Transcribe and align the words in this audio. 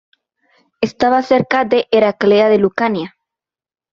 Estaba 0.81 1.21
cerca 1.21 1.63
de 1.63 1.87
Heraclea 1.91 2.49
de 2.49 2.57
Lucania. 2.57 3.15